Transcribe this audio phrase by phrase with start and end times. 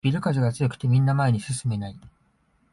[0.03, 1.99] ビル風が強くてみんな前に進めない